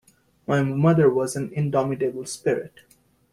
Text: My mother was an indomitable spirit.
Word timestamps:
My 0.47 0.63
mother 0.63 1.11
was 1.11 1.35
an 1.35 1.51
indomitable 1.53 2.25
spirit. 2.25 2.79